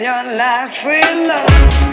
[0.00, 1.89] your life with love.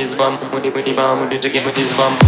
[0.00, 2.19] this bomb, money, money, bomb, money, to get with this bomb.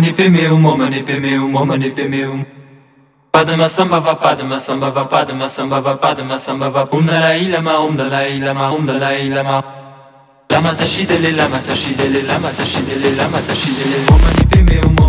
[0.00, 2.44] manipemeum, o manipemeum, o manipemeum.
[3.30, 7.78] Padma samba va padma samba va padma samba va padma samba va Om Dalai Lama
[7.80, 9.62] Om Dalai Lama Om Dalai Lama.
[10.50, 14.99] Lama tashidele lama tashidele lama tashidele lama tashidele Om manipemeum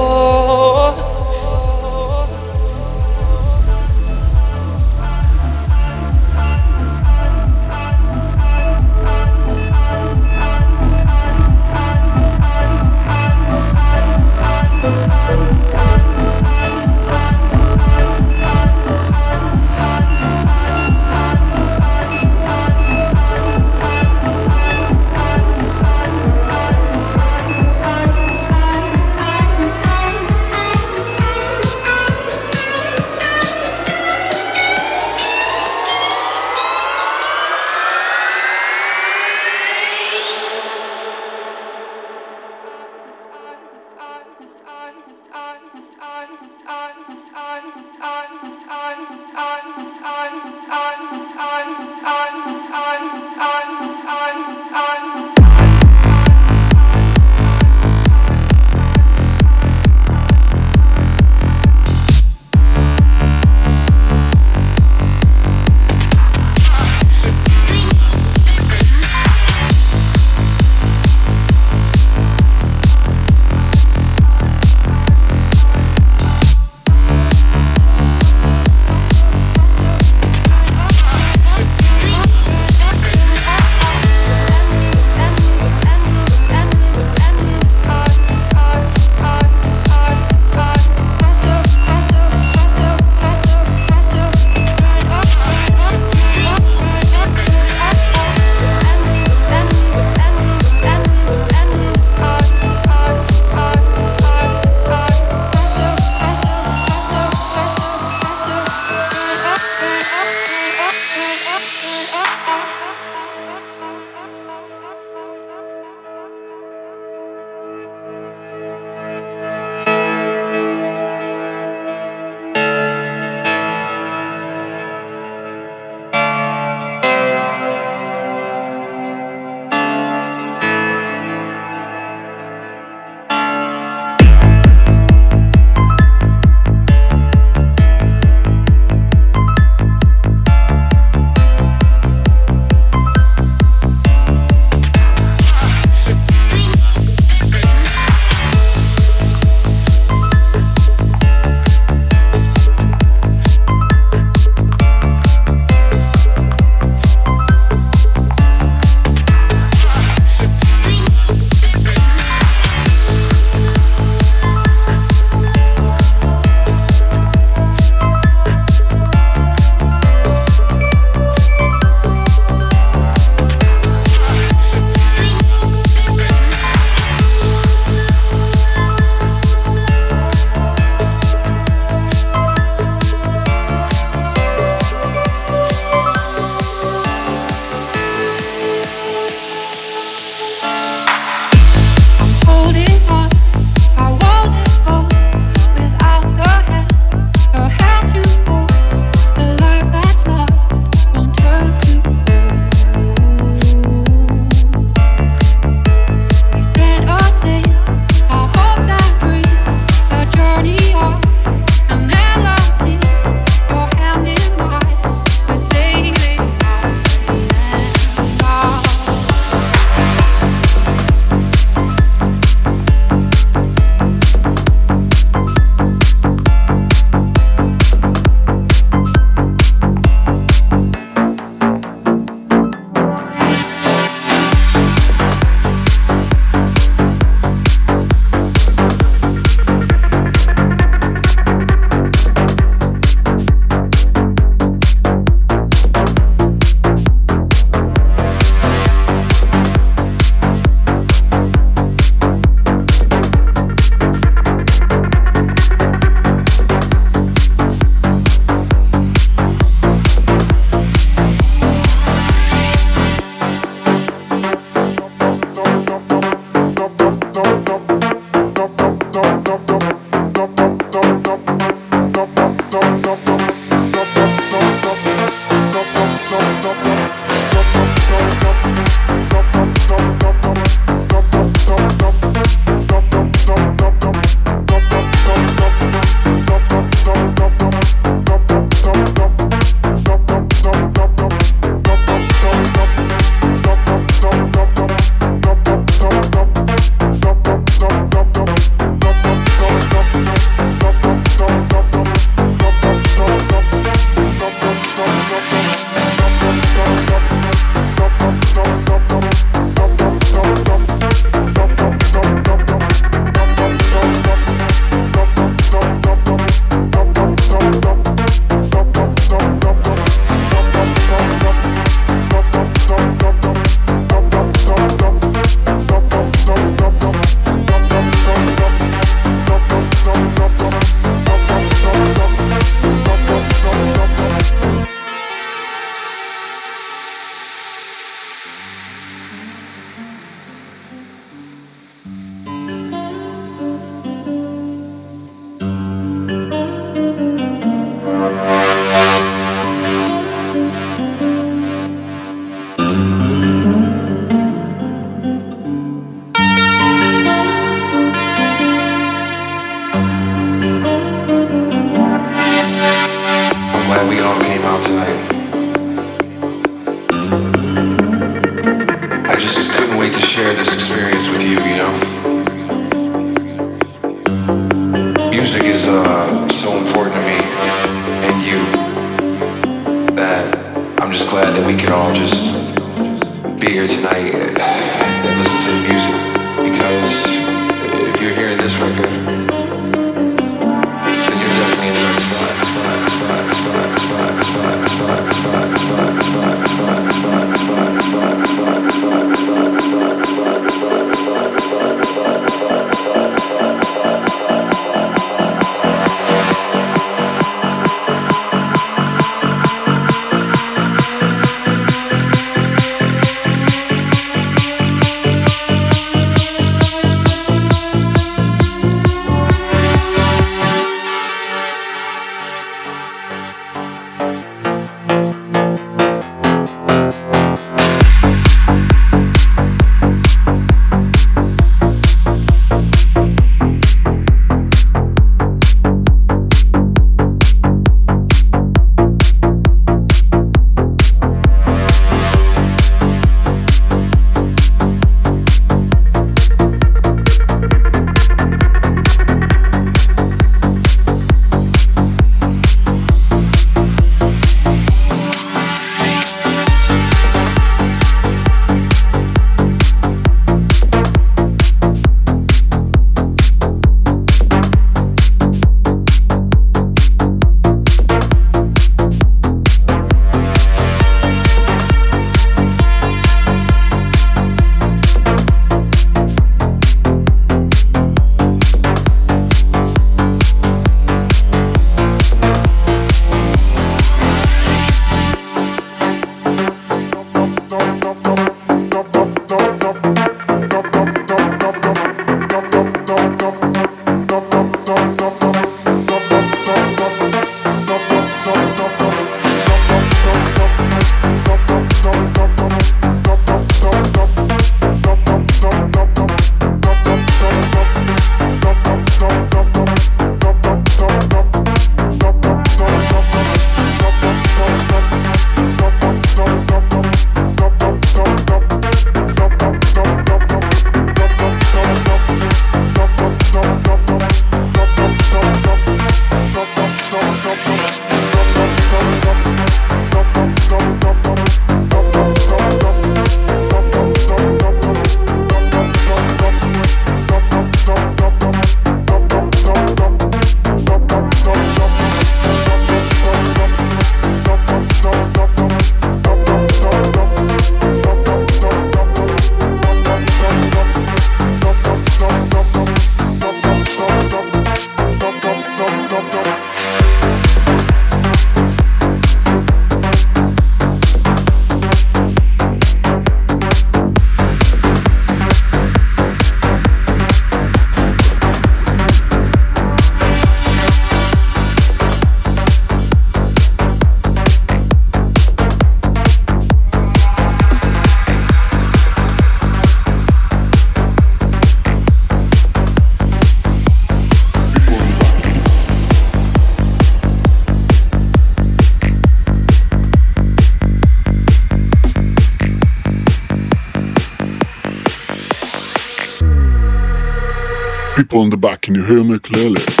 [598.33, 600.00] on the back, can you hear me clearly?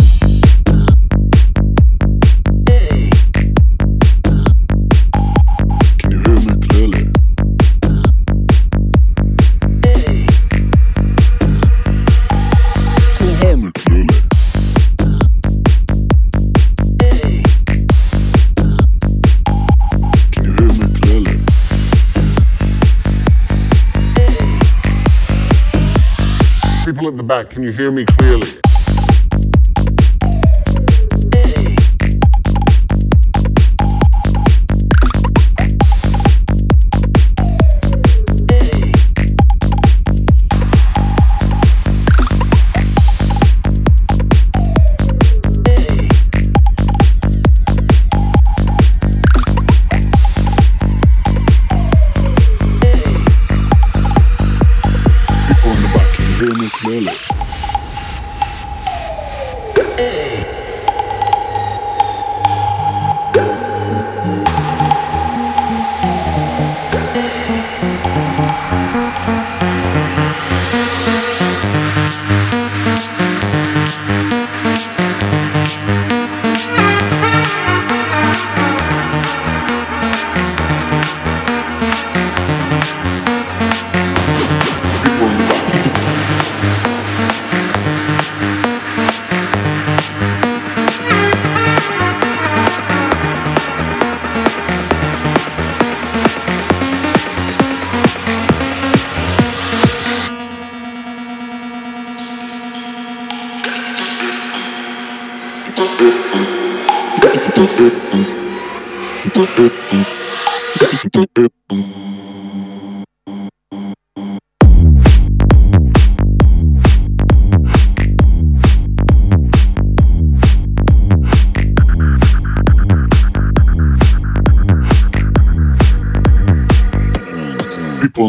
[27.01, 28.70] people at the back, can you hear me clearly?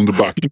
[0.06, 0.51] People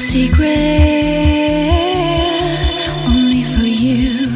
[0.00, 0.48] secret
[3.06, 4.28] only for you.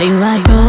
[0.00, 0.67] 你话多。